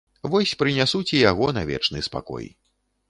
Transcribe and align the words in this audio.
Вось 0.35 0.53
прынясуць 0.61 1.13
і 1.17 1.21
яго 1.31 1.51
на 1.59 1.63
вечны 1.73 2.03
спакой. 2.09 2.53